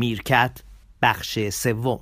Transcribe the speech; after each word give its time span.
میرکت 0.00 0.60
بخش 1.02 1.38
سوم. 1.48 2.00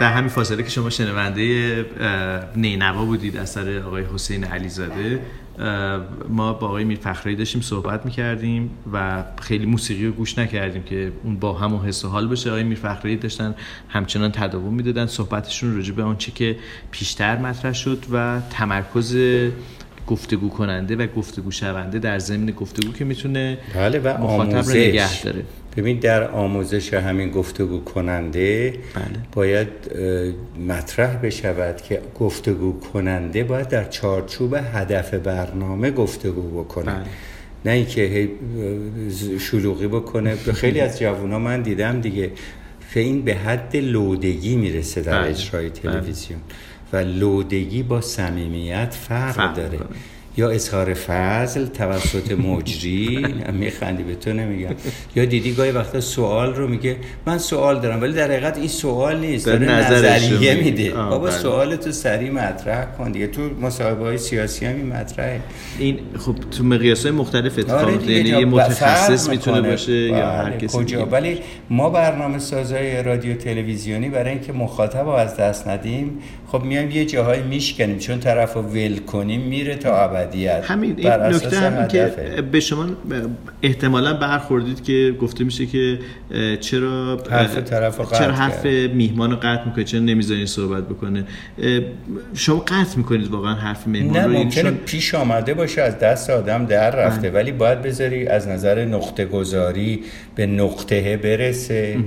در 0.00 0.12
همین 0.12 0.28
فاصله 0.28 0.62
که 0.62 0.70
شما 0.70 0.90
شنونده 0.90 1.86
نینوا 2.56 3.04
بودید 3.04 3.36
اثر 3.36 3.78
آقای 3.78 4.04
حسین 4.14 4.44
علیزاده 4.44 5.20
ما 6.28 6.52
با 6.52 6.66
آقای 6.66 6.84
میر 6.84 6.98
فخری 6.98 7.36
داشتیم 7.36 7.60
صحبت 7.60 8.04
می‌کردیم 8.06 8.70
و 8.92 9.24
خیلی 9.42 9.66
موسیقی 9.66 10.06
رو 10.06 10.12
گوش 10.12 10.38
نکردیم 10.38 10.82
که 10.82 11.12
اون 11.24 11.36
با 11.36 11.52
همون 11.52 11.86
حس 11.86 12.04
و 12.04 12.08
حال 12.08 12.28
بشه 12.28 12.50
آقای 12.50 12.62
میر 12.62 12.78
فخری 12.78 13.16
داشتن 13.16 13.54
همچنان 13.88 14.32
تداوم 14.32 14.74
می‌دادن. 14.74 15.06
صحبتشون 15.06 15.76
راجع 15.76 15.92
به 15.92 16.02
آنچه 16.02 16.32
که 16.32 16.56
پیشتر 16.90 17.36
مطرح 17.36 17.72
شد 17.72 18.04
و 18.12 18.40
تمرکز 18.50 19.16
گفتگو 20.06 20.48
کننده 20.48 20.96
و 20.96 21.06
گفتگو 21.06 21.50
شونده 21.50 21.98
در 21.98 22.18
ضمن 22.18 22.46
گفتگو 22.46 22.92
که 22.92 23.04
می‌تونه 23.04 23.58
بله 23.74 23.98
و 23.98 24.18
مخاطب 24.22 24.68
رو 24.68 24.70
نگه 24.70 25.22
داره. 25.22 25.44
ببین 25.76 25.98
در 25.98 26.30
آموزش 26.30 26.94
همین 26.94 27.30
گفتگو 27.30 27.84
کننده 27.84 28.70
بله. 28.70 29.04
باید 29.32 29.68
مطرح 30.68 31.16
بشود 31.16 31.82
که 31.82 32.00
گفتگو 32.20 32.80
کننده 32.80 33.44
باید 33.44 33.68
در 33.68 33.84
چارچوب 33.84 34.54
هدف 34.54 35.14
برنامه 35.14 35.90
گفتگو 35.90 36.62
بکنه 36.62 36.92
بله. 36.92 37.04
نه 37.64 37.72
اینکه 37.72 38.30
شلوغی 39.40 39.88
بکنه 39.88 40.36
خیلی 40.36 40.80
از 40.80 40.98
جوونا 40.98 41.38
من 41.38 41.62
دیدم 41.62 42.00
دیگه 42.00 42.30
این 42.94 43.22
به 43.22 43.34
حد 43.34 43.76
لودگی 43.76 44.56
می‌رسه 44.56 45.00
در 45.00 45.20
بله. 45.20 45.30
اجرای 45.30 45.68
بله. 45.68 45.80
تلویزیون 45.80 46.40
و 46.92 46.96
لودگی 46.96 47.82
با 47.82 48.00
صمیمیت 48.00 48.94
فرق, 48.94 49.54
داره 49.54 49.78
یا 50.36 50.50
اظهار 50.50 50.94
فضل 50.94 51.66
توسط 51.66 52.32
مجری؟ 52.32 53.26
میخندی 53.60 54.02
به 54.02 54.14
تو 54.14 54.32
نمیگم. 54.32 54.74
یا 55.16 55.24
دیدی 55.24 55.52
گاهی 55.52 55.70
وقتا 55.70 56.00
سوال 56.00 56.54
رو 56.54 56.68
میگه 56.68 56.96
من 57.26 57.38
سوال 57.38 57.80
دارم 57.80 58.00
ولی 58.00 58.12
در 58.12 58.30
حقیقت 58.30 58.58
این 58.58 58.68
سوال 58.68 59.20
نیست 59.20 59.46
داره 59.46 59.72
نظریه 59.72 60.54
میده. 60.54 60.90
بابا 60.90 61.18
بله. 61.18 61.30
سوال 61.30 61.76
تو 61.76 61.92
سریع 61.92 62.30
مطرح 62.30 62.84
کن 62.84 63.12
دیگه. 63.12 63.26
تو 63.26 63.50
مصاحبه 63.60 64.04
های 64.04 64.18
سیاسی 64.18 64.66
هم 64.66 64.76
این 64.76 64.86
مطرحه. 64.86 65.40
این 65.78 65.98
خب 66.18 66.34
تو 66.50 66.64
مقیاس 66.64 67.02
های 67.02 67.14
مختلف 67.14 67.58
اتفاق 67.58 67.84
آره 67.84 68.10
یعنی 68.10 68.28
یه 68.28 68.44
متخصص 68.44 69.28
می‌تونه 69.28 69.70
باشه 69.70 69.92
یا 69.92 70.30
هر 70.30 70.44
بله، 70.44 70.56
کسی 70.56 70.78
کجا؟ 70.78 71.06
ولی 71.06 71.38
ما 71.70 71.90
برنامه 71.90 72.38
سازای 72.38 73.02
رادیو 73.02 73.36
تلویزیونی 73.36 74.08
برای 74.08 74.30
اینکه 74.30 74.52
مخاطب 74.52 75.04
رو 75.04 75.08
از 75.08 75.36
دست 75.36 75.68
ندیم 75.68 76.18
خب 76.52 76.62
میایم 76.62 76.90
یه 76.90 77.04
جاهای 77.04 77.42
میشکنیم. 77.42 77.98
چون 77.98 78.20
طرف 78.20 78.54
رو 78.54 78.62
ول 78.62 78.98
کنیم 78.98 79.40
میره 79.40 79.74
تا 79.74 79.94
همین 80.62 80.94
این 80.96 81.12
نکته 81.12 81.58
هم 81.58 81.88
که 81.88 82.12
به 82.52 82.60
شما 82.60 82.86
احتمالا 83.62 84.14
برخوردید 84.14 84.84
که 84.84 85.16
گفته 85.20 85.44
میشه 85.44 85.66
که 85.66 85.98
چرا 86.60 87.24
حرف 87.30 87.58
طرف 87.58 88.18
چرا 88.18 88.32
حرف 88.32 88.64
میهمان 88.94 89.30
رو 89.30 89.36
قطع 89.36 89.64
می‌کنه 89.66 89.84
چرا 89.84 90.00
نمی‌ذارین 90.00 90.46
صحبت 90.46 90.88
بکنه؟ 90.88 91.24
شما 92.34 92.58
قطع 92.58 92.96
می‌کنید 92.96 93.28
واقعا 93.28 93.54
حرف 93.54 93.86
میهمان 93.86 94.16
نه 94.16 94.24
رو. 94.24 94.32
ممکنه 94.32 94.70
پیش 94.70 95.14
آمده 95.14 95.54
باشه 95.54 95.82
از 95.82 95.98
دست 95.98 96.30
آدم 96.30 96.66
در 96.66 96.90
رفته 96.90 97.30
ولی 97.30 97.52
باید 97.52 97.82
بذاری 97.82 98.26
از 98.26 98.48
نظر 98.48 98.84
نقطه 98.84 99.24
گذاری 99.24 100.02
به 100.34 100.46
نقطه 100.46 101.16
برسه. 101.16 101.98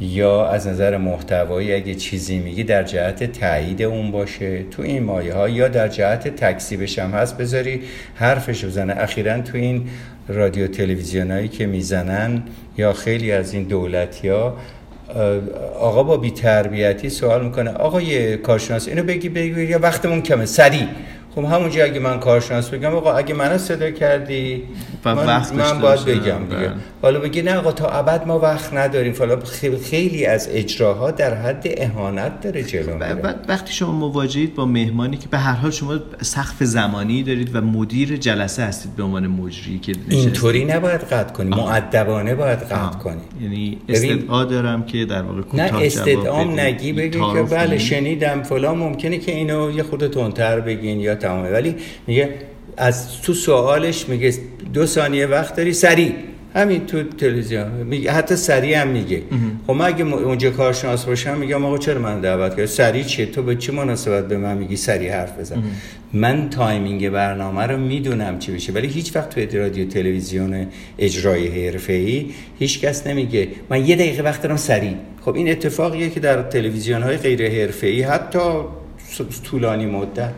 یا 0.00 0.46
از 0.46 0.66
نظر 0.66 0.96
محتوایی 0.96 1.74
اگه 1.74 1.94
چیزی 1.94 2.38
میگی 2.38 2.64
در 2.64 2.82
جهت 2.82 3.32
تایید 3.32 3.82
اون 3.82 4.10
باشه. 4.10 4.62
تو 4.62 4.82
این 4.82 5.02
مایه 5.02 5.34
ها 5.34 5.48
یا 5.48 5.68
در 5.68 5.88
جهت 5.88 6.28
تکسیبش 6.28 6.98
هم 6.98 7.10
هست 7.10 7.38
بذاری 7.38 7.80
حرفش 8.14 8.64
بزنه. 8.64 8.94
اخیرا 8.96 9.40
تو 9.40 9.58
این 9.58 9.88
رادیو 10.28 10.66
تلویزیون 10.66 11.30
هایی 11.30 11.48
که 11.48 11.66
می‌زنن 11.66 12.42
یا 12.76 12.92
خیلی 12.92 13.32
از 13.32 13.54
این 13.54 13.62
دولتی 13.62 14.28
ها 14.28 14.56
آقا 15.80 16.02
با 16.02 16.16
بیتربیتی 16.16 17.10
سوال 17.10 17.44
می‌کنه 17.44 17.70
آقای 17.70 18.36
کارشناس 18.36 18.88
اینو 18.88 19.02
بگی 19.02 19.28
بگی 19.28 19.62
یا 19.62 19.78
وقتمون 19.78 20.22
کمه. 20.22 20.46
سریع. 20.46 20.86
خب 21.34 21.44
همونجا 21.44 21.84
اگه 21.84 22.00
من 22.00 22.20
کارشناس 22.20 22.68
بگم 22.68 22.94
آقا 22.94 23.12
اگه 23.12 23.34
منو 23.34 23.58
صدا 23.58 23.90
کردی 23.90 24.62
من, 25.04 25.42
من 25.54 25.80
باید 25.80 26.04
بگم 26.04 26.44
دیگه. 26.44 26.56
بله. 26.56 26.72
حالا 27.02 27.20
بگی 27.20 27.42
نه 27.42 27.54
آقا 27.54 27.72
تا 27.72 27.88
ابد 27.88 28.26
ما 28.26 28.38
وقت 28.38 28.74
نداریم. 28.74 29.12
فلا 29.12 29.38
خیلی 29.90 30.26
از 30.26 30.48
اجراها 30.52 31.10
در 31.10 31.34
حد 31.34 31.66
اهانت 31.76 32.40
داره 32.40 32.62
جلو 32.62 32.92
وقتی 33.48 33.72
شما 33.72 33.92
مواجهید 33.92 34.54
با 34.54 34.66
مهمانی 34.66 35.16
که 35.16 35.28
به 35.28 35.38
هر 35.38 35.52
حال 35.52 35.70
شما 35.70 35.98
سقف 36.20 36.64
زمانی 36.64 37.22
دارید 37.22 37.56
و 37.56 37.60
مدیر 37.60 38.16
جلسه 38.16 38.62
هستید 38.62 38.96
به 38.96 39.02
عنوان 39.02 39.26
مجری 39.26 39.78
که 39.78 39.92
اینطوری 40.08 40.64
نباید 40.64 41.00
قطع 41.00 41.32
کنی. 41.32 41.50
مؤدبانه 41.50 42.34
باید 42.34 42.58
قطع 42.58 42.98
کنی. 42.98 43.20
یعنی 43.42 43.78
استدعا 43.88 44.44
دارم 44.44 44.82
که 44.82 45.04
در 45.04 45.22
واقع 45.22 45.40
نه 45.54 45.70
استدعام 45.74 46.60
نگی 46.60 46.92
بگی 46.92 47.18
که 47.18 47.42
بله 47.42 47.78
شنیدم 47.78 48.42
فلان 48.42 48.78
ممکنه 48.78 49.18
که 49.18 49.32
اینو 49.32 49.70
یه 49.70 49.82
خود 49.82 50.06
تندتر 50.06 50.60
بگین 50.60 51.00
یا 51.00 51.14
تمامه. 51.20 51.50
ولی 51.50 51.74
میگه 52.06 52.28
از 52.76 53.22
تو 53.22 53.34
سوالش 53.34 54.08
میگه 54.08 54.34
دو 54.74 54.86
ثانیه 54.86 55.26
وقت 55.26 55.56
داری 55.56 55.72
سریع. 55.72 56.12
همین 56.54 56.86
تو 56.86 57.02
تلویزیون. 57.02 57.68
میگه 57.68 58.12
حتی 58.12 58.36
سریع 58.36 58.80
هم 58.80 58.88
میگه. 58.88 59.22
خب 59.66 59.72
من 59.72 59.86
اگه 59.86 60.04
اونجا 60.04 60.50
کارشناس 60.50 61.04
باشم 61.04 61.38
میگم 61.38 61.64
آقا 61.64 61.78
چرا 61.78 62.00
من 62.00 62.20
دعوت 62.20 62.50
کردی؟ 62.50 62.66
سریع 62.66 63.02
چیه؟ 63.02 63.26
تو 63.26 63.42
به 63.42 63.56
چه 63.56 63.72
مناسبت 63.72 64.28
به 64.28 64.36
من 64.38 64.58
میگی؟ 64.58 64.76
سریع 64.76 65.12
حرف 65.12 65.38
بزن. 65.38 65.62
من 66.12 66.50
timing 66.50 67.10
برنامه 67.10 67.62
رو 67.62 67.76
می‌دونم 67.76 68.38
چی 68.38 68.52
بشه 68.52 68.72
ولی 68.72 68.88
هیچ 68.88 69.16
وقت 69.16 69.38
تو 69.48 69.58
رادیو 69.58 69.88
تلویزیون 69.88 70.66
اجرای 70.98 71.66
حرفه‌ای 71.66 72.26
هیچ 72.58 72.80
کس 72.80 73.06
نمیگه. 73.06 73.48
من 73.70 73.86
یه 73.86 73.96
دقیقه 73.96 74.22
وقت 74.22 74.42
دارم 74.42 74.56
سریع. 74.56 74.94
خب 75.24 75.34
این 75.34 75.50
اتفاقیه 75.50 76.10
که 76.10 76.20
در 76.20 76.42
تلویزیون 76.42 77.02
های 77.02 77.16
غیر 77.16 77.50
حرفه‌ای 77.50 78.02
حتی 78.02 78.38
طولانی 79.44 79.86
مدت 79.86 80.32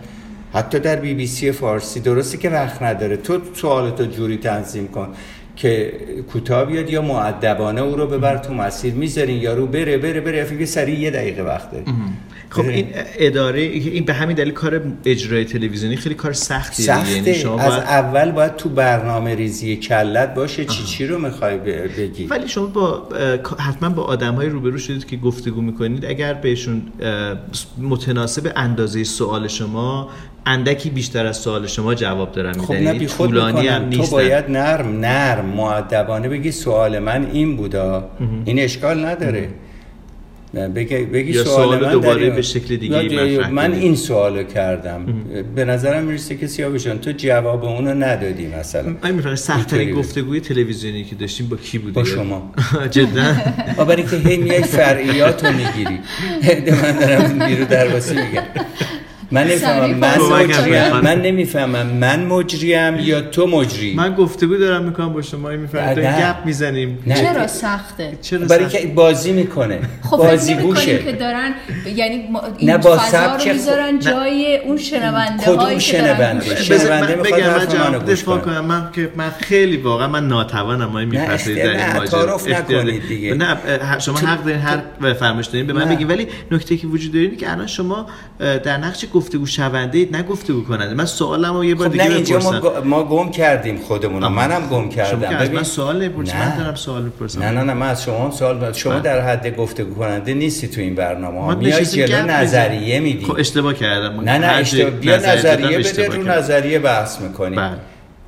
حتی 0.53 0.79
در 0.79 0.97
بی 0.97 1.15
بی 1.15 1.27
سی 1.27 1.53
فارسی. 1.53 2.01
درسته 2.01 2.39
که 2.39 2.51
وقت 2.51 2.83
نداره. 2.83 3.17
تو 3.17 3.41
سوالتو 3.55 4.07
جوری 4.07 4.37
تنظیم 4.37 4.89
کن 4.89 5.09
که 5.57 5.93
کوتاه 6.33 6.65
بیاد 6.65 6.91
یا 6.91 7.03
معدبانه 7.03 7.81
او 7.81 7.97
رو 7.97 8.07
ببر 8.07 8.39
تو 8.39 8.55
مسیر. 8.55 8.95
می‌ذارین 8.95 9.43
یارو 9.43 9.67
بره 9.67 9.99
بره 9.99 10.21
بره. 10.21 10.45
فکر 10.45 10.65
سریع 10.65 10.99
یه 10.99 11.11
دقیقه 11.11 11.43
وقت 11.43 11.71
داره. 11.71 11.85
خب 12.51 12.67
این 12.69 12.87
اداره 13.19 13.61
این 13.61 14.05
به 14.05 14.13
همین 14.13 14.37
دلیل 14.37 14.53
کار 14.53 14.83
اجرای 15.05 15.45
تلویزیونی 15.45 15.97
خیلی 15.97 16.15
کار 16.15 16.33
سختیه 16.33 16.87
سخته 16.87 17.13
یعنی 17.13 17.35
شما 17.35 17.61
از 17.61 17.73
اول 17.73 18.31
باید 18.31 18.57
تو 18.57 18.69
برنامه 18.69 19.35
ریزی 19.35 19.77
کلت 19.77 20.35
باشه 20.35 20.65
چی 20.65 20.85
چی 20.85 21.07
رو 21.07 21.19
می‌خوای 21.19 21.59
بگی. 21.59 22.27
ولی 22.27 22.49
شما 22.49 22.67
با 22.67 23.09
حتما 23.59 23.89
با 23.89 24.03
آدم 24.03 24.35
های 24.35 24.49
روبرو 24.49 24.79
شدید 24.79 25.07
که 25.07 25.17
گفتگو 25.17 25.61
می‌کنید. 25.61 26.05
اگر 26.05 26.35
بهشون 26.35 26.83
متناسب 27.79 28.53
اندازه 28.57 29.05
سوال 29.05 29.49
شما 29.49 30.11
اندکی 30.47 30.91
بیشتر 30.91 31.27
از 31.27 31.37
سوال 31.37 31.67
شما 31.67 31.95
جواب 31.95 32.33
دارم 32.33 32.53
خب 32.53 32.73
نه 32.73 33.07
طولانی 33.07 33.69
هم 33.69 33.85
نیست 33.85 34.11
تو 34.11 34.17
باید 34.17 34.51
نرم 34.51 35.01
نرم 35.01 35.45
معدبانه 35.45 36.29
بگی 36.29 36.51
سوال 36.51 36.99
من 36.99 37.27
این 37.33 37.57
بودا. 37.57 38.11
این 38.45 38.59
اشکال 38.59 39.07
نداره. 39.07 39.49
بگی, 40.75 41.05
بگی 41.05 41.33
یا 41.33 41.45
سوال, 41.45 41.85
من 41.85 41.93
دوباره 41.93 42.31
به 42.31 42.43
شکل 42.43 42.77
دیگه 42.77 43.49
من 43.51 43.73
این 43.73 43.97
سوالو 43.97 44.43
کردم. 44.43 45.07
به 45.55 45.65
نظرم 45.65 46.05
می‌رسه 46.05 46.37
که 46.37 46.47
سیاوشان 46.47 46.99
تو 46.99 47.13
جواب 47.13 47.65
اونو 47.65 47.95
ندادی 47.95 48.47
مثلا. 48.47 48.97
من 49.03 49.11
می‌فهمم 49.11 49.35
سخت‌ترین 49.35 49.95
گفتگوی 49.95 50.41
تلویزیونی 50.41 51.05
که 51.05 51.15
داشتیم 51.15 51.49
با 51.49 51.57
کی 51.57 51.79
بودی 51.79 51.93
با 51.93 52.05
شما. 52.05 52.53
جدا. 52.91 53.35
برای 53.89 54.03
که 54.03 54.17
هی 54.17 54.37
میای 54.37 54.63
فرعیاتو 54.63 55.47
می‌گیری. 55.47 55.99
من 56.83 56.99
دارم 56.99 57.47
بیرو 57.47 57.65
درواسی 57.65 58.15
میگم. 58.15 58.43
من 59.33 59.43
نمی‌فهمم. 59.47 59.95
من 59.95 60.19
مجریم. 60.19 61.01
من 61.01 61.23
نمی‌فهمم. 61.23 61.87
من 61.87 62.25
مجریم 62.25 62.99
یا 62.99 63.21
تو 63.21 63.47
مجری 63.47 63.95
من 63.95 64.15
گفتگو 64.15 64.57
دارم 64.57 64.85
می‌کنم 64.85 65.13
با 65.13 65.23
شما 65.23 65.49
می‌فهمم. 65.49 65.95
گپ 65.95 66.47
می‌زنیم. 66.47 66.99
چرا 67.17 67.47
سخته؟ 67.47 68.19
چرا 68.23 68.47
برای 68.47 68.69
که 68.69 68.87
بازی 68.87 69.33
می‌کنه. 69.33 69.79
خب 70.03 70.17
بازی 70.17 70.55
گوشه. 70.55 70.99
که 70.99 71.13
دارن 71.13 71.55
یعنی 71.97 72.29
این 72.59 72.77
با 72.77 72.97
فضا 72.97 73.37
رو 73.37 73.53
می‌ذارن 73.53 73.99
جای 73.99 74.59
اون 74.65 74.77
شنونده 74.77 75.57
هایی 75.57 75.79
که 75.79 75.83
شنونده؟ 75.83 76.63
شنونده 76.63 77.17
می‌خواد 77.17 77.77
من 77.77 77.99
دفاع 77.99 78.39
کنم. 78.39 78.65
من 78.65 78.89
که 78.95 79.13
من 79.17 79.31
خیلی 79.31 79.77
واقعا 79.77 80.09
من 80.09 80.29
ناتوانم 80.29 80.85
ما 80.85 81.01
میپسید 81.01 81.57
در 81.57 81.71
این 81.71 81.97
ماجرا. 81.97 82.41
نکنید 82.49 83.09
دیگه. 83.09 83.35
نه 83.35 83.57
شما 83.99 84.19
حق 84.19 84.45
دارین 84.45 84.61
هر 84.61 85.13
فرمایش 85.15 85.47
دارین 85.47 85.67
به 85.67 85.73
من 85.73 85.85
بگید 85.85 86.11
ولی 86.11 86.29
نکته 86.51 86.77
که 86.77 86.87
وجود 86.87 87.13
داره 87.13 87.37
که 87.37 87.53
الان 87.53 87.67
شما 87.67 88.07
در 88.39 88.77
نقش 88.77 89.05
گفتگو 89.23 89.47
شونده 89.47 89.99
اید 89.99 90.17
نه 90.17 90.23
گفتگو 90.23 90.65
کننده. 90.65 90.95
من 90.95 91.05
سوالمو 91.05 91.65
یه 91.65 91.75
بار 91.75 91.87
خب 91.87 91.93
دیگه 91.93 92.09
نه 92.09 92.15
اینجا 92.15 92.39
ما, 92.39 92.81
ما 92.85 93.05
گم 93.05 93.31
کردیم 93.31 93.79
خودمون 93.79 94.29
منم 94.29 94.67
گم 94.67 94.89
کردم. 94.89 95.31
شما 95.31 95.39
ببین 95.39 95.57
من 95.57 95.63
سوال 95.63 96.05
نپرسید 96.05 96.35
من 96.37 96.59
دارم 96.59 96.75
سوال 96.75 97.03
بپرسم 97.03 97.43
نه 97.43 97.51
نه 97.51 97.63
نه 97.63 97.73
من 97.75 97.89
از 97.89 98.03
شما 98.03 98.31
سوال 98.31 98.57
بپرسم 98.57 98.79
شما. 98.79 98.99
در 98.99 99.21
حد 99.21 99.57
گفتگو 99.57 99.95
کننده 99.95 100.35
نیستی 100.35 100.69
تو 100.69 100.81
این 100.81 100.95
برنامه 100.95 101.41
ها. 101.41 101.55
میای 101.55 101.87
جلو 101.87 102.27
نظریه 102.27 103.01
میدی. 103.01 103.25
خب 103.25 103.37
اشتباه 103.39 103.75
کردم. 103.75 104.21
نه 104.21 104.39
نه 104.39 104.47
اشتباه 104.47 104.91
بیا 104.91 105.17
نظریه 105.17 105.79
بده 105.79 106.07
رو 106.07 106.23
نظریه 106.23 106.79
بحث 106.79 107.21
می‌کنی 107.21 107.57
بله. 107.57 107.71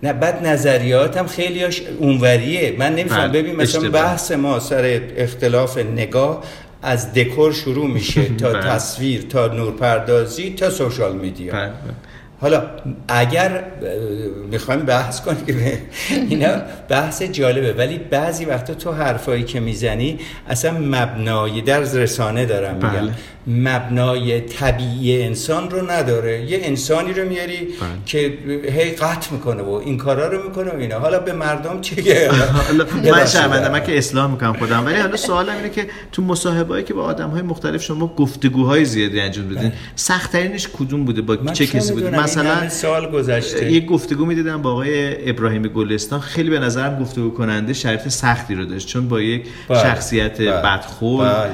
نه 0.03 0.13
بعد 0.13 0.47
نظریات 0.47 1.17
هم 1.17 1.27
خیلیاش 1.27 1.83
اونوریه. 1.99 2.77
من 2.79 2.93
نمیفهم 2.93 3.29
بله، 3.29 3.43
ببین 3.43 3.57
مثلا 3.57 3.91
بحث 3.91 4.33
ما 4.33 4.61
سر 4.61 5.01
اختلاف 5.17 5.79
نگاه 5.79 6.43
از 6.85 7.13
دکور 7.13 7.53
شروع 7.53 7.87
میشه 7.87 8.25
تا 8.25 8.53
بله. 8.53 8.63
تصویر 8.63 9.23
تا 9.23 9.47
نورپردازی 9.47 10.55
تا 10.55 10.71
سوشال 10.71 11.17
میدیا 11.17 11.53
بله، 11.53 11.73
حالا 12.45 12.63
اگر 13.09 13.65
می‌خوایم 14.51 14.81
بحث 14.81 15.21
کنیم 15.21 15.45
که 15.47 15.79
اینا 16.31 16.49
بحث 16.89 17.23
جالبه 17.23 17.73
ولی 17.73 17.99
بعضی 17.99 18.45
وقتا 18.45 18.75
تو 18.75 18.93
حرفایی 18.93 19.43
که 19.43 19.61
می‌زنی 19.61 20.19
اصلا 20.49 20.73
مبنای 20.73 21.61
در 21.61 21.81
رسانه 21.81 22.47
دارم 22.47 22.75
میگم 22.75 22.89
بله. 22.89 23.13
مبنای 23.47 24.41
طبیعی 24.41 25.23
انسان 25.23 25.71
رو 25.71 25.91
نداره. 25.91 26.45
یه 26.51 26.61
انسانی 26.63 27.13
رو 27.13 27.29
میاری 27.29 27.57
بله. 27.57 27.69
که 28.07 28.19
هی 28.71 28.91
قطع 28.91 29.33
می‌کنه 29.33 29.63
و 29.63 29.71
این 29.71 29.99
کارا 29.99 30.29
رو 30.29 30.49
می‌کنه 30.49 30.71
و 30.71 30.77
اینا. 30.77 30.99
حالا 30.99 31.19
به 31.19 31.33
مردم 31.33 31.81
چیه؟ 31.81 32.31
من 33.13 33.27
شرمنده 33.27 33.69
من 33.69 33.85
که 33.85 33.99
اصلاح 33.99 34.31
می‌کنم 34.31 34.53
خودم. 34.53 34.87
ولی 34.87 34.97
حالا 34.97 35.17
سوالم 35.17 35.57
اینه 35.57 35.71
که 35.71 35.87
تو 36.13 36.23
مصاحبه‌ای 36.23 36.85
که 36.85 36.95
با 36.95 37.03
آدم‌های 37.03 37.43
مختلف 37.43 37.83
شما 37.83 38.07
گفتگوهای 38.07 38.85
زیادی 38.85 39.21
انجام 39.21 39.49
بدین 39.49 39.69
بله. 39.69 39.73
سخت 39.97 40.33
ترینش 40.33 40.69
کدوم 40.79 41.05
بوده؟ 41.05 41.23
با 41.23 41.37
چه 41.37 41.67
کسی 41.67 41.93
بود 41.93 42.15
مثلا 42.39 42.69
سال 42.69 43.11
گذشته 43.11 43.73
یه 43.73 43.87
گفتگو 43.87 44.27
می‌دیدم 44.27 44.63
با 44.63 44.73
آقای 44.73 45.31
ابراهیم 45.31 45.63
گلستان 45.63 46.21
خیلی 46.21 46.51
به 46.51 46.59
نظرم 46.59 46.99
گفتگو 47.03 47.31
کننده 47.31 47.73
شرط 47.73 48.09
سختی 48.09 48.55
رو 48.55 48.65
داشت 48.65 48.89
چون 48.89 49.09
با 49.09 49.21
یک 49.21 49.47
بله. 49.69 49.83
شخصیت 49.83 50.41
بدخور 50.41 51.49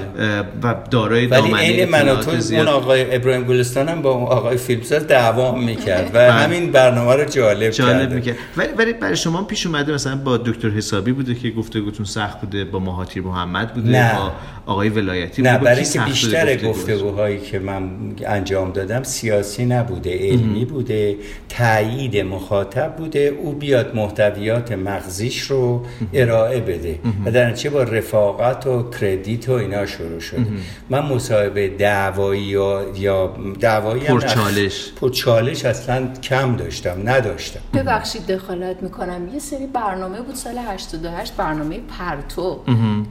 و 0.63 0.75
دارای 0.91 1.27
دامنه 1.27 1.87
من 1.87 2.09
و 2.09 2.17
تو 2.17 2.31
اون 2.31 2.69
آقای 2.69 3.17
ابراهیم 3.17 3.45
گلستان 3.45 3.89
هم 3.89 4.03
با 4.03 4.11
اون 4.11 4.27
آقای 4.27 4.57
فیلمساز 4.57 5.07
دعوا 5.07 5.55
می‌کرد 5.55 6.07
و 6.07 6.19
بله. 6.19 6.33
همین 6.33 6.73
برنامه 6.73 7.15
رو 7.15 7.25
جالب, 7.25 7.71
جالب 7.71 8.13
می‌کرد 8.13 8.37
ولی 8.57 8.69
ولی 8.79 8.93
برای 8.93 9.17
شما 9.17 9.43
پیش 9.43 9.67
اومده 9.67 9.93
مثلا 9.93 10.17
با 10.17 10.37
دکتر 10.37 10.69
حسابی 10.69 11.13
بوده 11.13 11.35
که 11.35 11.51
گفتگوتون 11.51 12.07
سخت 12.07 12.41
بوده 12.41 12.65
با 12.65 12.79
مهاتی 12.79 13.21
محمد 13.21 13.75
بوده 13.75 13.89
نه. 13.89 14.15
با 14.15 14.33
آقای 14.71 14.89
ولایتی 14.89 15.43
نه 15.43 15.59
برای 15.59 15.85
که 15.85 16.01
بیشتر 16.01 16.57
گفتگوهایی 16.57 17.41
که 17.41 17.59
من 17.59 17.91
انجام 18.27 18.73
دادم 18.73 19.03
سیاسی 19.03 19.65
نبوده 19.67 20.19
علمی 20.19 20.65
بوده 20.65 21.17
تایید 21.49 22.17
مخاطب 22.17 22.97
بوده 22.97 23.37
او 23.43 23.53
بیاد 23.53 23.95
محتویات 23.95 24.73
مغزیش 24.73 25.41
رو 25.41 25.87
ارائه 26.13 26.61
بده. 26.61 26.99
و 27.25 27.31
در 27.31 27.53
چه 27.53 27.71
با 27.71 27.83
رفاقت 27.83 28.67
و 28.67 28.91
کردیت 28.91 29.49
و 29.49 29.53
اینا 29.53 29.87
شروع 29.87 30.21
شد 30.21 30.47
من 30.91 31.01
مصاحبه 31.01 31.69
دعوایی 31.69 32.43
یا 32.43 32.87
یا 32.97 33.37
دعوایی 33.61 34.01
پرچالش 34.01 34.93
پرچالش 35.01 35.65
اصلا 35.65 36.09
کم 36.23 36.57
داشتم 36.57 37.09
نداشتم. 37.09 37.61
ببخشید 37.75 38.27
دخالت 38.27 38.83
می‌کنم. 38.83 39.29
یه 39.33 39.39
سری 39.39 39.67
برنامه 39.67 40.21
بود 40.21 40.35
سال 40.35 40.59
88 40.59 41.37
برنامه 41.37 41.81
پرتو. 41.99 42.61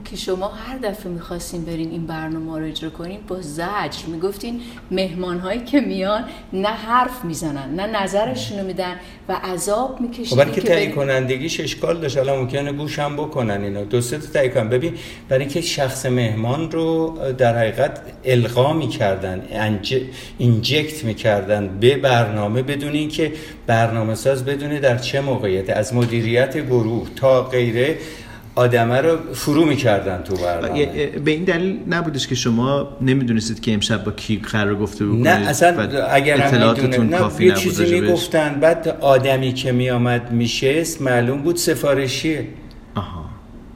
که 0.04 0.16
شما 0.16 0.48
هر 0.48 0.78
دفعه 0.78 1.12
می‌خواستین 1.52 1.74
برین 1.74 1.90
این 1.90 2.06
برنامه 2.06 2.58
رو 2.58 2.66
اجرا 2.66 2.90
کنین 2.90 3.18
با 3.28 3.40
زجر 3.40 4.06
می‌گفتین 4.06 4.60
مهمان 4.90 5.38
هایی 5.38 5.60
که 5.60 5.80
میان 5.80 6.24
نه 6.52 6.68
حرف 6.68 7.24
می‌زنن 7.24 7.74
نه 7.80 8.02
نظرشونو 8.02 8.64
میدن 8.64 8.94
و 9.28 9.32
عذاب 9.32 10.00
می‌کشید 10.00 10.38
برای 10.38 10.52
که 10.52 10.60
تهیه 10.60 10.90
کنندگیش 10.90 11.60
اشکال 11.60 12.00
داشت 12.00 12.18
الان 12.18 12.38
ممکنه 12.38 12.72
گوشم 12.72 13.16
بکنن 13.16 13.64
اینا. 13.64 13.84
دو 13.84 14.00
سه 14.00 14.18
تا 14.18 14.26
تهیه 14.26 14.64
ببین 14.64 14.94
برای 15.28 15.40
اینکه 15.44 15.60
شخص 15.60 16.06
مهمان 16.06 16.70
رو 16.70 17.18
در 17.38 17.58
حقیقت 17.58 18.00
القا 18.24 18.72
می‌کردن 18.72 19.42
اینجکت 20.38 21.04
می‌کردن 21.04 21.78
به 21.80 21.96
برنامه 21.96 22.62
بدون 22.62 22.92
اینکه 22.92 23.32
برنامه 23.66 24.14
ساز 24.14 24.44
بدونه 24.44 24.80
در 24.80 24.98
چه 24.98 25.20
موقعیت. 25.20 25.70
از 25.70 25.94
مدیریت 25.94 26.56
گروه 26.58 27.08
تا 27.16 27.42
غیره 27.42 27.98
آدمه 28.54 29.00
رو 29.00 29.18
فرو 29.34 29.64
می‌کردن 29.64 30.22
تو 30.22 30.36
برنامه. 30.36 31.06
به 31.06 31.30
این 31.30 31.44
دلیل 31.44 31.78
نبودش 31.88 32.26
که 32.28 32.34
شما 32.34 32.96
نمی‌دونستید 33.00 33.60
که 33.60 33.74
امشب 33.74 34.04
با 34.04 34.12
کی 34.12 34.42
قرار 34.52 34.74
گفته 34.74 35.06
بکنید 35.06 35.28
نه 35.28 35.48
اصلا 35.48 35.88
اگر 36.10 36.46
اطلاعاتتون 36.46 37.10
کافی 37.10 37.44
یه 37.44 37.54
چیزی 37.54 38.00
می‌گفتن 38.00 38.60
بعد 38.60 38.96
آدمی 39.00 39.52
که 39.52 39.72
میآمد 39.72 40.32
میشست 40.32 41.02
معلوم 41.02 41.42
بود 41.42 41.56
سفارشیه. 41.56 42.48
آها. 42.94 43.24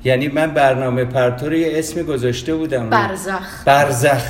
یعنی 0.05 0.29
من 0.29 0.47
برنامه 0.47 1.05
پرتور 1.05 1.55
یه 1.55 1.79
اسمی 1.79 2.03
گذاشته 2.03 2.55
بودم. 2.55 2.91
برزخ. 2.91 3.65
برزخ. 3.65 4.23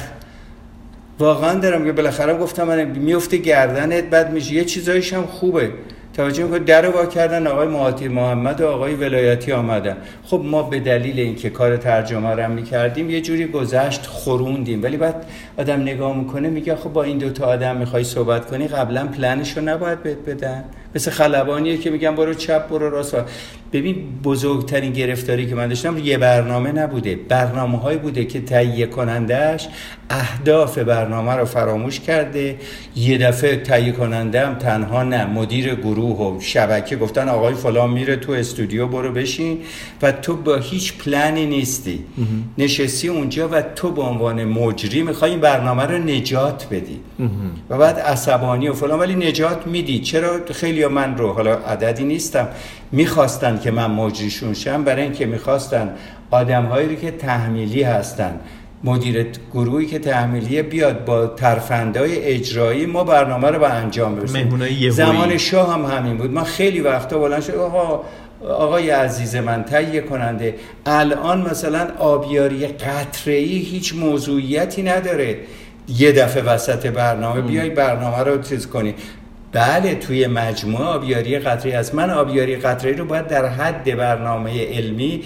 واقعا 1.19 1.58
دارم 1.58 1.85
که 1.85 1.93
بالاخره 1.93 2.35
گفتم 2.38 2.64
من 2.64 2.85
میفته 2.85 3.37
گردنت 3.37 4.05
بعد 4.05 4.32
میشه 4.32 4.52
یه 4.52 4.64
چیزایش 4.64 5.12
هم 5.12 5.26
خوبه. 5.26 5.70
توجه 6.14 6.44
می‌کنید 6.44 6.64
در 6.64 6.88
وا 6.88 7.06
کردن 7.06 7.46
آقای 7.46 7.69
معاطی 7.69 8.08
محمد 8.08 8.61
و 8.61 8.69
آقای 8.69 8.94
ولایتی 8.94 9.52
آمدن. 9.52 9.96
خب 10.25 10.40
ما 10.44 10.62
به 10.62 10.81
دلیل 10.81 11.20
اینکه 11.20 11.50
کار 11.50 11.76
ترجمه 11.76 12.31
رو 12.31 12.52
می‌کردیم 12.52 13.11
یه 13.11 13.20
جوری 13.20 13.46
گذشت 13.46 14.06
خوروندیم 14.06 14.82
ولی 14.82 14.96
بعد 14.96 15.25
آدم 15.56 15.82
نگاه 15.82 16.16
می‌کنه 16.19 16.49
میگه 16.49 16.76
خب 16.76 16.93
با 16.93 17.02
این 17.02 17.19
دوتا 17.19 17.46
آدم 17.46 17.76
می‌خوای 17.76 18.05
صحبت 18.05 18.46
کنی 18.46 18.69
قبلا 18.69 19.06
پلنش 19.06 19.56
رو 19.56 19.62
نباید 19.64 20.02
بهت 20.02 20.19
بدن. 20.26 20.64
مثل 20.94 21.11
خلبانیه 21.11 21.78
که 21.78 21.90
میگن 21.90 22.14
برو 22.14 22.34
چپ 22.34 22.69
برو 22.69 22.90
راست. 22.90 23.17
ببین 23.72 23.96
بزرگترین 24.25 24.93
گرفتاری 24.93 25.46
که 25.46 25.55
من 25.55 25.69
داشتم 25.69 25.99
یه 25.99 26.19
برنامه 26.19 26.72
نبوده. 26.72 27.19
برنامه 27.28 27.78
های 27.78 27.96
بوده 27.96 28.25
که 28.25 28.40
تهیه 28.40 28.87
کنندهش 28.87 29.69
اهداف 30.10 30.78
برنامه 30.78 31.32
رو 31.32 31.44
فراموش 31.44 32.00
کرده. 32.00 32.56
یه 32.96 33.18
دفعه 33.18 33.56
تهیه 33.56 33.92
کننده 33.92 34.46
هم 34.46 34.54
تنها 34.54 35.02
نه 35.02 35.26
مدیر 35.26 35.74
گروه 35.74 36.18
و 36.18 36.40
شبکه 36.40 36.96
گفتن 36.96 37.28
آقای 37.28 37.54
فلان 37.54 37.90
میره 37.90 38.16
تو 38.16 38.32
استودیو 38.32 38.86
برو 38.86 39.12
بشین. 39.12 39.58
و 40.02 40.12
تو 40.12 40.36
با 40.36 40.56
هیچ 40.56 40.98
پلنی 40.98 41.46
نیستی. 41.46 42.04
نشستی 42.58 43.08
اونجا 43.08 43.48
و 43.48 43.62
تو 43.62 43.90
به 43.90 44.02
عنوان 44.02 44.44
مجری 44.44 45.02
می‌خوای 45.02 45.30
این 45.30 45.40
برنامه 45.40 45.82
رو 45.82 45.98
نجات 45.98 46.66
بدی. 46.70 47.00
و 47.70 47.78
بعد 47.78 47.98
عصبانی 47.98 48.68
و 48.68 48.72
فلان 48.72 48.98
ولی 48.98 49.28
نجات 49.28 49.66
میدی. 49.66 49.98
چرا 49.98 50.40
خیلی 50.52 50.86
من 50.86 51.18
رو 51.18 51.32
حالا 51.32 51.54
عددی 51.54 52.04
نیستم. 52.04 52.48
می‌خواستن 52.92 53.58
که 53.58 53.70
من 53.70 53.90
مجریشون 53.90 54.54
شم 54.54 54.84
برای 54.84 55.02
اینکه 55.02 55.26
می‌خواستن 55.26 55.90
آدم 56.30 56.64
هایی 56.64 56.96
که 56.96 57.10
تحمیلی 57.10 57.82
هستن 57.82 58.40
مدیر 58.84 59.26
گروهی 59.52 59.86
که 59.86 59.98
تحمیلیه 59.98 60.62
بیاد 60.62 61.04
با 61.04 61.26
ترفندهای 61.26 62.19
اجرایی 62.25 62.86
ما 62.86 63.04
برنامه 63.04 63.48
رو 63.50 63.58
به 63.58 63.70
انجام 63.70 64.14
برسیم 64.14 64.90
زمان 64.90 65.38
شاه 65.38 65.75
هم 65.75 65.96
همین 65.96 66.16
بود. 66.16 66.31
من 66.31 66.44
خیلی 66.44 66.81
وقتا 66.81 67.19
بلند 67.19 67.42
شد 67.42 67.54
آقا 67.54 68.04
آقای 68.48 68.90
عزیز 68.90 69.36
من 69.36 69.64
تهیه 69.64 70.00
کننده 70.00 70.54
الان 70.86 71.50
مثلا 71.50 71.88
آبیاری 71.98 72.66
قطره 72.66 73.34
هیچ 73.34 73.94
موضوعیتی 73.94 74.82
نداره. 74.82 75.36
یه 75.88 76.12
دفعه 76.12 76.43
وسط 76.43 76.86
برنامه 76.86 77.41
بیای 77.41 77.70
برنامه 77.70 78.19
رو 78.19 78.43
چیز 78.43 78.67
کنی. 78.67 78.94
بله 79.53 79.94
توی 79.94 80.26
مجموعه 80.26 80.84
آبیاری 80.84 81.38
قطره 81.38 81.74
است 81.74 81.94
من 81.94 82.10
آبیاری 82.10 82.56
قطره 82.56 82.93
رو 82.93 83.05
باید 83.05 83.26
در 83.26 83.46
حد 83.46 83.96
برنامه 83.96 84.67
علمی 84.67 85.22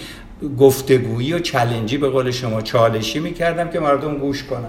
گفتگویی 0.58 1.32
و 1.32 1.38
چلنجی 1.38 1.98
به 1.98 2.08
قول 2.08 2.30
شما 2.30 2.62
چالشی 2.62 3.18
می‌کردم 3.18 3.70
که 3.70 3.80
مردم 3.80 4.18
گوش 4.18 4.44
کنن. 4.44 4.68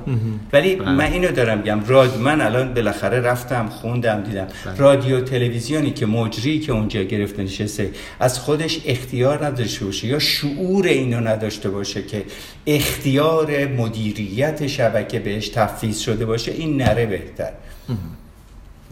ولی 0.54 0.76
بله. 0.76 0.92
من 0.92 1.12
اینو 1.12 1.32
دارم 1.32 1.62
گم 1.62 1.84
راد 1.88 2.18
من 2.18 2.42
الان 2.42 2.74
بالاخره 2.74 3.20
رفتم 3.20 3.70
خوندم 3.70 4.24
دیدم. 4.24 4.48
بله. 4.66 4.78
رادیو 4.78 5.22
تلویزیونی 5.22 5.92
که 5.92 6.06
مجری 6.06 6.60
که 6.60 6.72
اونجا 6.72 7.04
گرفته 7.04 7.44
نشسته 7.44 7.92
از 8.20 8.40
خودش 8.40 8.80
اختیار 8.86 9.46
نداشته 9.46 9.86
باشه 9.86 10.08
یا 10.08 10.20
شعور 10.20 10.86
اینو 10.88 11.20
نداشته 11.20 11.70
باشه 11.70 12.04
که 12.04 12.24
اختیار 12.68 13.68
مدیریت 13.68 14.68
شبکه 14.68 15.20
بهش 15.20 15.50
تفویض 15.50 16.00
شده 16.00 16.26
باشه 16.26 16.52
این 16.52 16.78
نره 16.78 17.06
بهتر. 17.06 17.52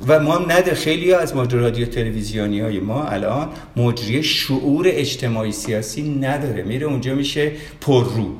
و 0.07 0.19
ما 0.19 0.45
نده 0.49 0.73
خیلی 0.73 1.13
از 1.13 1.35
مجری 1.35 1.59
رادیو 1.59 1.85
تلویزیونی 1.85 2.59
های 2.59 2.79
ما 2.79 3.03
الان 3.03 3.47
مجری 3.75 4.23
شعور 4.23 4.85
اجتماعی 4.89 5.51
سیاسی 5.51 6.19
نداره. 6.19 6.63
میره 6.63 6.87
اونجا 6.87 7.15
میشه 7.15 7.51
پررو 7.81 8.35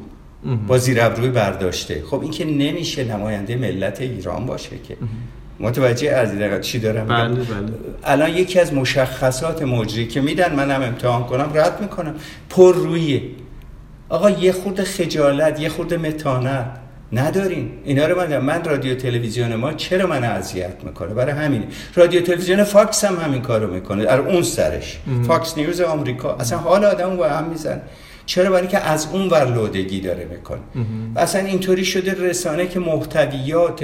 با 0.68 0.78
زیر 0.78 1.02
ابروی 1.02 1.30
برداشته. 1.30 2.04
خب 2.10 2.22
این 2.22 2.32
که 2.32 2.46
نمیشه 2.46 3.04
نماینده 3.04 3.56
ملت 3.56 4.02
ایران 4.02 4.46
باشه 4.46 4.78
که. 4.88 4.98
متوجه 5.60 6.10
از 6.10 6.32
این 6.34 6.62
چی 6.62 6.80
دارم 6.80 7.08
بله 7.08 7.36
بله. 7.36 7.74
الان 8.04 8.30
یکی 8.30 8.60
از 8.60 8.74
مشخصات 8.74 9.62
مجری 9.62 10.08
که 10.08 10.22
میدن 10.22 10.56
منم 10.56 10.82
امتحان 10.82 11.24
کنم 11.24 11.52
رد 11.54 11.82
می‌کنم. 11.82 12.16
پر 12.50 12.76
رویه. 12.76 13.22
آقا 14.10 14.30
یه 14.30 14.52
خورده 14.52 14.84
خجالت 14.84 15.60
یه 15.60 15.70
خورده 15.70 15.98
متانت. 15.98 16.87
نداریم 17.12 17.72
اینا 17.84 18.08
رو 18.08 18.18
من 18.18 18.38
من 18.38 18.64
رادیو 18.64 18.96
تلویزیون 18.96 19.56
ما 19.56 19.74
چرا 19.74 20.08
من 20.08 20.24
اذیت 20.24 20.84
می‌کنه؟ 20.84 21.14
برای 21.14 21.32
همین 21.32 21.64
رادیو 21.96 22.22
تلویزیون 22.22 22.64
فاکس 22.64 23.06
هم 23.06 23.16
همین 23.16 23.42
کارو 23.42 23.74
می‌کنه. 23.74 24.06
در 24.06 24.20
اون 24.20 24.42
سرش. 24.42 25.00
فاکس 25.28 25.58
نیوز 25.58 25.82
آمریکا. 25.82 26.36
اصلا 26.36 26.58
حال 26.58 26.86
آدمو 26.86 27.18
به 27.18 27.28
هم 27.30 27.50
میزنه 27.50 27.82
چرا؟ 28.26 28.52
برای 28.52 28.68
که 28.68 28.78
از 28.78 29.08
اون 29.12 29.30
ور 29.30 29.46
لودگی 29.46 30.02
داره 30.02 30.26
می‌کنه. 30.26 30.60
و 31.16 31.20
اصلا 31.20 31.42
اینطوری 31.42 31.86
شده 31.86 32.30
رسانه 32.30 32.68
که 32.68 32.80
محتویات 32.80 33.84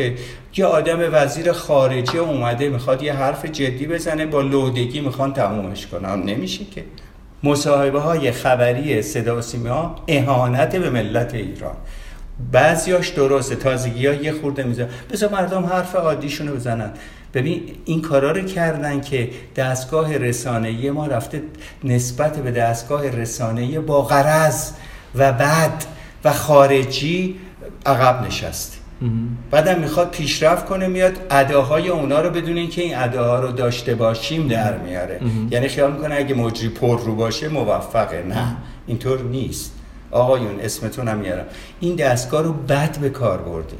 یه 0.55 0.65
آدم 0.65 1.09
وزیر 1.11 1.51
خارجه 1.51 2.19
اومده 2.19 2.69
می‌خواد 2.69 3.03
یه 3.03 3.13
حرف 3.13 3.45
جدی 3.45 3.87
بزنه 3.87 4.25
با 4.25 4.41
لودگی 4.41 5.01
می‌خوان 5.01 5.33
تمومش 5.33 5.87
کنن 5.87 6.23
نمیشه 6.23 6.65
که. 6.65 6.83
مصاحبه 7.43 7.99
های 7.99 8.31
خبری 8.31 9.01
صدا 9.01 9.37
و 9.37 9.41
سیما 9.41 9.95
اهانت 10.07 10.75
به 10.75 10.89
ملت 10.89 11.33
ایران. 11.33 11.75
بعضیاش 12.51 13.09
درسته. 13.09 13.55
تازگی 13.55 14.07
ها 14.07 14.13
یه 14.13 14.31
خورده 14.31 14.63
میزن 14.63 14.89
بذار 15.11 15.31
مردم 15.31 15.65
حرف 15.65 15.95
عادیشونو 15.95 16.55
بزنن. 16.55 16.91
ببین 17.33 17.61
این 17.85 18.01
کارا 18.01 18.31
رو 18.31 18.41
کردن 18.41 19.01
که 19.01 19.29
دستگاه 19.55 20.17
رسانه‌ای 20.17 20.91
ما 20.91 21.07
رفته 21.07 21.41
نسبت 21.83 22.37
به 22.37 22.51
دستگاه 22.51 23.09
رسانه‌ای 23.09 23.79
با 23.79 24.01
غرض 24.01 24.71
و 25.15 25.33
بد 25.33 25.83
و 26.23 26.33
خارجی 26.33 27.35
عقب 27.85 28.27
نشسته 28.27 28.77
بعدم 29.51 29.79
می‌خواد 29.79 30.09
پیشرفت 30.09 30.65
کنه 30.65 30.87
میاد 30.87 31.13
اداهای 31.31 31.89
اونا 31.89 32.21
رو 32.21 32.29
بدون 32.29 32.57
اینکه 32.57 32.81
این 32.81 32.97
اداها 32.97 33.39
رو 33.39 33.51
داشته 33.51 33.95
باشیم 33.95 34.47
در 34.47 34.77
میاره. 34.77 35.21
یعنی 35.51 35.67
خیال 35.67 35.91
می‌کنه 35.91 36.15
اگه 36.15 36.35
مجری 36.35 36.69
پر 36.69 36.99
رو 36.99 37.15
باشه 37.15 37.47
موفقه. 37.49 38.23
نه 38.29 38.57
اینطور 38.87 39.21
نیست. 39.21 39.71
آقایون 40.13 40.59
اسمتون 40.59 41.07
هم 41.07 41.17
میارم. 41.17 41.45
این 41.79 41.95
دستگاه 41.95 42.41
رو 42.41 42.53
بد 42.53 42.97
به 42.97 43.09
کار 43.09 43.37
بردیم 43.37 43.79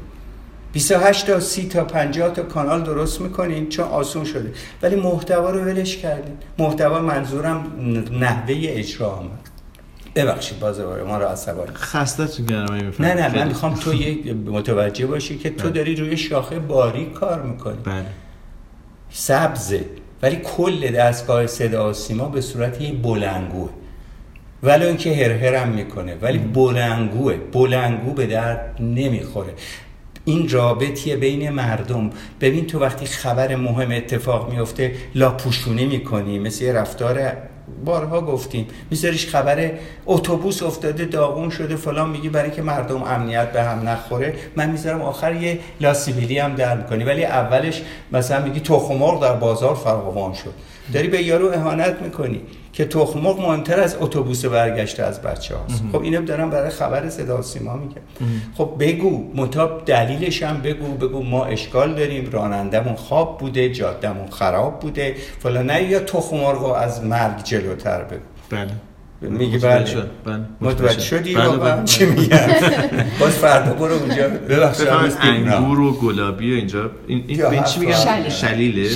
28 0.72 1.26
تا 1.26 1.40
30 1.40 1.68
تا 1.68 1.84
50 1.84 2.30
تا 2.30 2.42
کانال 2.42 2.82
درست 2.82 3.20
می‌کنین 3.20 3.68
چون 3.68 3.84
آسون 3.84 4.24
شده. 4.24 4.52
ولی 4.82 4.96
محتوا 4.96 5.50
رو 5.50 5.60
ولش 5.60 5.96
کردین. 5.96 6.36
محتوا 6.58 6.98
منظورم 6.98 7.72
نحوه 8.20 8.54
اجرا 8.60 9.10
آمد. 9.10 9.30
ببخشید 10.14 10.60
باز 10.60 10.80
ما 10.80 11.18
رو 11.18 11.26
عصبانی 11.26 11.74
خستتون 11.74 12.46
کردم 12.46 12.74
نه 12.98 13.14
نه 13.14 13.36
من 13.36 13.48
می‌خوام 13.48 13.74
تو 13.74 13.94
یه 13.94 14.32
متوجه 14.34 15.06
باشی 15.06 15.38
که 15.38 15.50
تو 15.50 15.64
بله. 15.64 15.72
داری 15.72 15.96
روی 15.96 16.16
شاخه 16.16 16.58
باریک 16.58 17.12
کار 17.12 17.42
می‌کنی. 17.42 17.78
بله. 17.84 18.06
سبزه. 19.10 19.84
ولی 20.22 20.36
کل 20.36 20.90
دستگاه 20.90 21.46
صدا 21.46 21.90
و 21.90 21.92
سیما 21.92 22.28
به 22.28 22.40
صورت 22.40 22.80
یه 22.80 22.92
بلنگوه. 22.92 23.70
ولی 24.64 24.84
اینکه 24.84 25.14
هرهرم 25.14 25.68
می‌کنه 25.68 26.14
ولی 26.22 26.38
بلنگوه 26.38 27.34
بلنگو 27.52 28.12
به 28.12 28.26
درد 28.26 28.76
نمی‌خوره. 28.80 29.52
این 30.24 30.48
رابطیه 30.48 31.16
بین 31.16 31.50
مردم. 31.50 32.10
ببین 32.40 32.66
تو 32.66 32.78
وقتی 32.78 33.06
خبر 33.06 33.56
مهم 33.56 33.90
اتفاق 33.90 34.52
میفته 34.52 34.92
لاپوشونی 35.14 35.84
می‌کنی. 35.84 36.38
مثل 36.38 36.64
یه 36.64 36.72
رفتار 36.72 37.32
بارها 37.84 38.20
گفتیم. 38.20 38.66
میذاریش 38.90 39.26
خبر 39.26 39.70
اتوبوس 40.06 40.62
افتاده 40.62 41.04
داغون 41.04 41.50
شده 41.50 41.76
فلان 41.76 42.10
میگی 42.10 42.28
برای 42.28 42.50
که 42.50 42.62
مردم 42.62 43.02
امنیت 43.02 43.52
به 43.52 43.62
هم 43.62 43.88
نخوره. 43.88 44.34
من 44.56 44.70
می‌ذارم 44.70 45.02
آخر 45.02 45.34
یه 45.42 45.58
لاسیبیلی 45.80 46.38
هم 46.38 46.54
در 46.54 46.76
می‌کنی. 46.76 47.04
ولی 47.04 47.24
اولش 47.24 47.82
مثلا 48.12 48.44
میگی 48.44 48.60
تخمار 48.60 49.16
در 49.16 49.32
بازار 49.32 49.74
فراوان 49.74 50.34
شد. 50.34 50.54
داری 50.92 51.08
به 51.08 51.22
یارو 51.22 51.50
اهانت 51.52 52.02
می‌کنی. 52.02 52.40
که 52.74 52.84
تخمق 52.84 53.40
مهمتر 53.40 53.80
از 53.80 53.96
اتوبوس 54.00 54.44
برگشته 54.44 55.02
از 55.02 55.22
بچه 55.22 55.56
هاست 55.56 55.84
خب 55.92 56.02
اینو 56.02 56.22
دارم 56.22 56.50
برای 56.50 56.70
خبر 56.70 57.08
صدا 57.08 57.42
سیما 57.42 57.76
میگم 57.76 58.02
خب 58.54 58.70
بگو 58.78 59.32
مطاب 59.34 59.84
دلیلش 59.84 60.42
هم 60.42 60.60
بگو 60.60 60.94
بگو 60.94 61.22
ما 61.22 61.44
اشکال 61.44 61.94
داریم 61.94 62.30
رانندمون 62.30 62.94
خواب 62.94 63.38
بوده 63.38 63.72
جادمون 63.72 64.28
خراب 64.30 64.80
بوده 64.80 65.14
فلان. 65.38 65.66
نه 65.66 65.82
یا 65.82 66.00
تخمق 66.00 66.64
از 66.64 67.04
مرگ 67.04 67.42
جلوتر 67.44 68.02
بگو. 68.02 68.20
بله. 68.50 68.70
میگی 69.30 69.58
بله. 69.58 69.84
بله. 70.24 70.40
متوجه 70.60 71.00
شدی؟ 71.00 71.34
بله 71.34 71.56
بله. 71.56 71.84
چی 71.84 72.04
میگم 72.04 72.38
باز 73.20 73.32
فردا 73.32 73.72
برو 73.72 73.94
اونجا. 73.94 74.28
ببخشید 74.28 74.88
انگور 75.20 75.80
و 75.80 75.92
گلابی 75.92 76.54
اینجا. 76.54 76.90
این 77.06 77.24
این 77.28 77.62
چی 77.62 77.80
میگم 77.80 77.92
شلیله. 78.28 78.88
شلیله. 78.88 78.90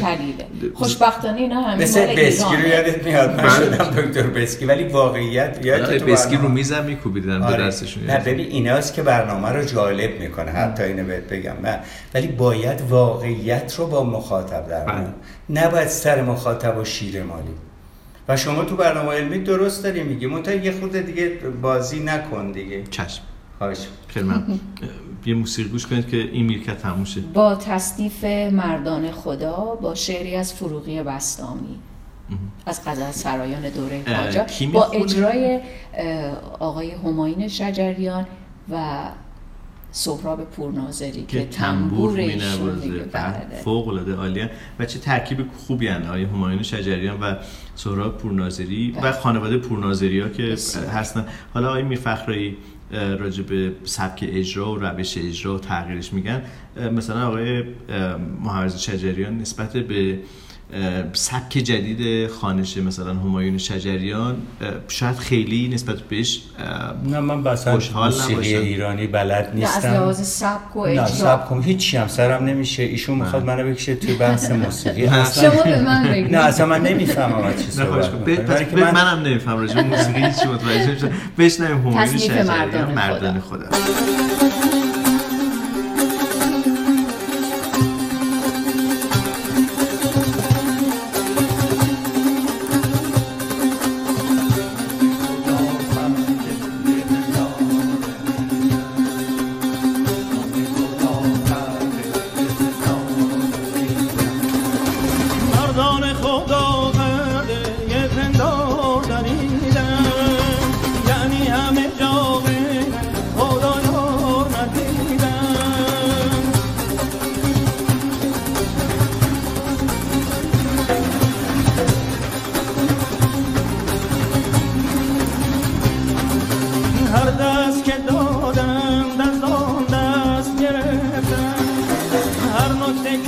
خوشبختانه 0.74 1.40
اینا 1.40 1.60
همه 1.60 1.82
مثل 1.82 2.06
بسکی 2.06 2.56
رو 2.56 2.68
یادت 2.68 3.04
میاد. 3.04 3.40
من. 3.40 3.48
شدم 3.48 4.02
دکتر 4.02 4.22
بسکی 4.22 4.64
ولی 4.64 4.84
واقعیت 4.84 5.58
یاد 5.66 5.98
تو 5.98 6.04
بسکی 6.04 6.36
رو 6.36 6.48
میزم 6.48 6.84
میکوبیدن 6.84 7.38
به 7.40 7.46
آره. 7.46 7.66
دستشون. 7.66 8.04
نه 8.04 8.18
ببین 8.18 8.46
ایناست 8.46 8.94
که 8.94 9.02
برنامه 9.02 9.48
رو 9.48 9.64
جالب 9.64 10.20
می‌کنه. 10.20 10.50
حتی 10.50 10.82
اینو 10.82 11.04
بهت 11.04 11.28
بگم. 11.28 11.56
من 11.62 11.78
ولی 12.14 12.26
باید 12.26 12.80
واقعیت 12.88 13.74
رو 13.78 13.86
با 13.86 14.04
مخاطب 14.04 14.68
در. 14.68 14.86
نباید 15.50 15.88
سر 15.88 16.22
مخاطب 16.22 16.78
و 16.78 16.84
شیر 16.84 17.22
مالی. 17.22 17.67
و 18.28 18.36
شما 18.36 18.64
تو 18.64 18.76
برنامه 18.76 19.12
علمی 19.12 19.38
درست 19.38 19.84
داری 19.84 20.02
میگی. 20.02 20.26
منتها 20.26 20.54
یه 20.54 20.72
خورده 20.72 21.02
دیگه 21.02 21.28
بازی 21.62 22.00
نکن 22.00 22.52
دیگه. 22.52 22.84
چشم. 22.90 23.22
خواهش. 23.58 23.86
خیلی 24.08 24.26
من 24.26 24.60
یه 25.26 25.34
موسیقی 25.34 25.68
گوش 25.68 25.86
کنید 25.86 26.08
که 26.08 26.16
این 26.16 26.46
میرکت 26.46 26.78
تموشه 26.78 27.20
با 27.20 27.54
تصنیف 27.54 28.24
مردان 28.52 29.10
خدا 29.10 29.78
با 29.82 29.94
شعری 29.94 30.36
از 30.36 30.52
فروغی 30.52 31.02
بستامی. 31.02 31.78
از 32.66 32.80
غزل 32.86 33.10
سرایان 33.10 33.68
دوره 33.68 34.02
قاجار 34.02 34.46
با 34.72 34.84
اجرای 34.84 35.60
آقای 36.58 36.90
هماین 36.90 37.48
شجریان 37.48 38.26
و 38.70 38.98
سهراب 39.92 40.44
پورناظری 40.44 41.24
که 41.28 41.46
تنبور 41.46 42.10
می 42.10 42.36
بله. 43.12 43.60
فوق 43.64 43.88
العاده 43.88 44.14
عالیه 44.14 44.50
و 44.78 44.84
چه 44.84 44.98
ترکیب 44.98 45.46
خوبی 45.56 45.88
ان 45.88 46.06
آقای 46.06 46.24
همایون 46.24 46.62
شجریان 46.62 47.20
و 47.20 47.34
سهراب 47.74 48.18
پورناظری 48.18 48.90
و 48.90 49.00
بله. 49.00 49.12
خانواده 49.12 49.58
پورناظری 49.58 50.20
ها 50.20 50.28
که 50.28 50.56
هستن. 50.92 51.26
حالا 51.54 51.68
آقای 51.68 51.82
میرفخرایی 51.82 52.56
راجع 52.92 53.42
به 53.42 53.72
سبک 53.84 54.24
اجرا 54.28 54.72
و 54.72 54.76
روش 54.76 55.18
اجرا 55.18 55.54
و 55.54 55.58
تغییرش 55.58 56.12
میگن. 56.12 56.42
مثلا 56.92 57.28
آقای 57.28 57.64
محمد 58.40 58.76
شجریان 58.76 59.38
نسبت 59.38 59.72
به 59.72 60.18
سبک 61.12 61.52
جدید 61.52 62.30
خانش 62.30 62.76
مثلا 62.76 63.14
همایون 63.14 63.58
شجریان 63.58 64.36
شاید 64.88 65.16
خیلی 65.16 65.68
نسبت 65.68 66.00
بهش 66.00 66.40
نه 67.04 67.20
من 67.20 67.42
بسا 67.42 67.78
موسیقی 67.94 68.56
ایرانی 68.56 69.06
بلد 69.06 69.52
نیستم 69.54 69.88
نه 69.88 69.94
از 69.94 70.00
لحاظ 70.00 70.28
سبک 70.28 70.76
و 70.76 70.78
اجرا. 70.78 71.02
نه 71.02 71.08
سبک 71.08 71.52
و 71.52 71.60
هیچی 71.60 71.96
هم 71.96 72.08
سرم 72.08 72.44
نمیشه. 72.44 72.82
ایشون 72.82 73.18
می‌خواد 73.18 73.44
منو 73.44 73.70
بکشه 73.70 73.94
توی 73.94 74.14
بحث 74.14 74.50
موسیقی. 74.50 75.06
اصلا 75.06 75.50
شما 75.50 75.62
به 75.62 75.82
من 75.82 76.08
بگید. 76.12 76.36
نه 76.36 76.38
اصلا 76.38 76.66
من 76.66 76.82
نمی‌فهمم 76.82 77.44
از 77.44 77.64
چی 77.64 77.70
صحبت 77.70 78.74
من 78.74 78.94
منم 78.94 79.22
نمی‌فهمم 79.22 79.58
راجع 79.58 79.82
موسیقی 79.82 80.24
هیچی 80.24 80.48
متوجه 80.48 80.86
نمیشم 80.86 81.10
بشنویم 81.38 81.78
همایون 81.78 82.16
شجریان 82.16 82.94
مردان 82.94 83.40
خدا. 83.40 83.66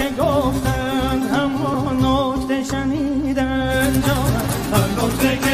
که 0.00 0.22
گفتن 0.22 1.22
همان 1.34 1.96
نکته 2.04 2.64
شنیدن 2.64 4.02
جان. 4.06 4.32
هر 4.72 4.88
نکته 5.04 5.36
که 5.36 5.49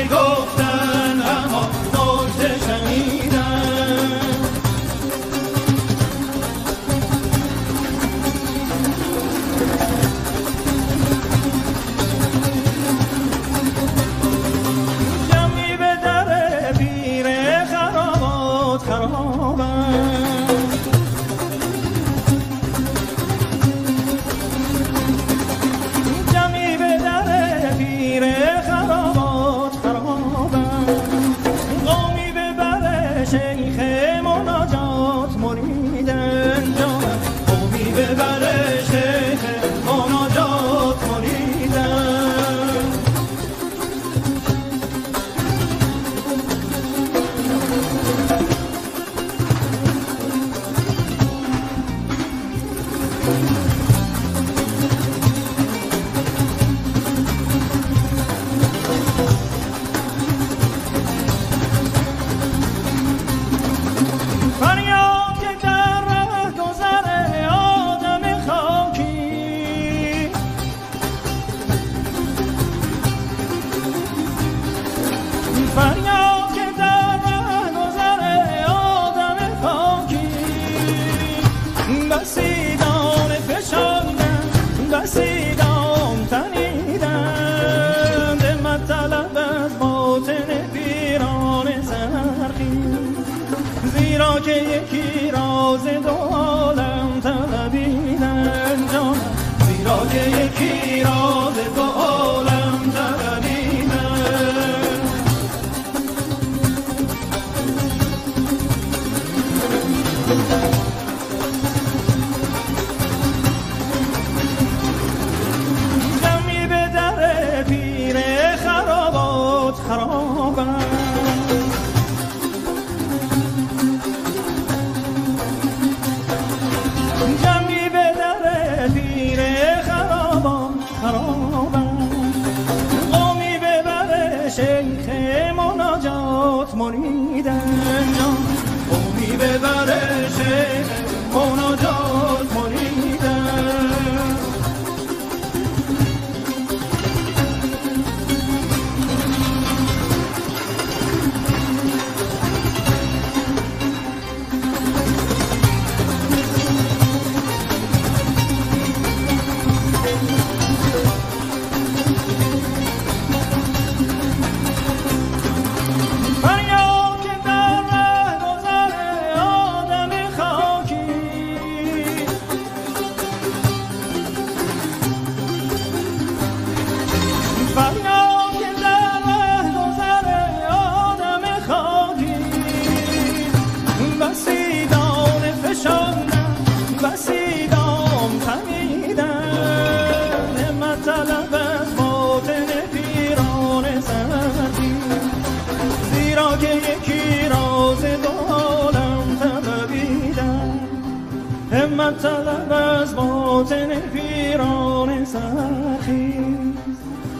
مطلب 201.96 202.18
طلب 202.18 202.72
از 202.72 203.16
باطن 203.16 204.00
پیران 204.00 205.24
سخی. 205.24 206.34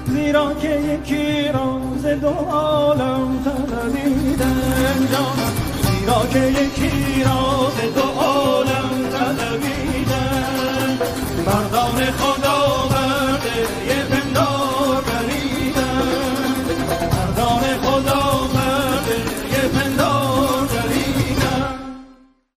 زیرا 0.06 0.54
که 0.54 0.68
یکی 0.68 1.48
راز 1.48 2.06
دو 2.20 2.28
عالم 2.28 3.44
طلبیدن 3.44 5.08
جانم 5.12 5.52
زیرا 5.82 6.26
که 6.32 6.60
یکی 6.62 7.24
راز 7.24 7.94
دو 7.94 8.20
عالم 8.20 8.90
طلبیدن 9.12 10.98
مردان 11.46 12.10
خود 12.18 12.35